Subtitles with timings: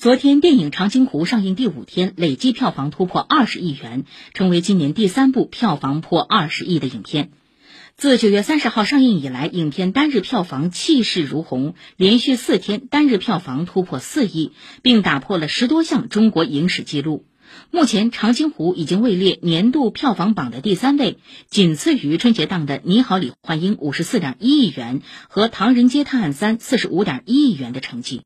[0.00, 7.32] 昨天电影长津湖上映第五天累计票房突破二十亿元成为今年第三部票房破二十亿的影片。
[7.98, 17.26] 自九月三十号上映以来影片单日票房气势如虹连续四天单日票房突破四亿并打破了十多项中国影史纪录。
[17.70, 21.18] 目前长津湖已经位列年度票房榜的第三位
[21.50, 28.18] 仅次于春节档的你好李焕英五十四点一亿元和唐人街探案三四十五点一亿元的成绩。